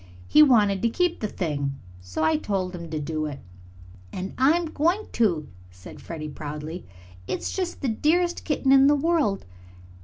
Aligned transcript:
"He 0.27 0.41
wanted 0.41 0.81
to 0.81 0.89
keep 0.89 1.19
the 1.19 1.27
thing, 1.27 1.75
so 2.01 2.23
I 2.23 2.35
told 2.35 2.73
him 2.75 2.89
to 2.89 2.99
do 2.99 3.27
it." 3.27 3.37
"And 4.11 4.33
I'm 4.35 4.65
going 4.65 5.05
to," 5.11 5.47
said 5.69 6.01
Freddie 6.01 6.27
proudly. 6.27 6.87
"It's 7.27 7.53
just 7.55 7.81
the 7.81 7.87
dearest 7.89 8.43
kitten 8.43 8.71
in 8.71 8.87
the 8.87 8.95
world." 8.95 9.45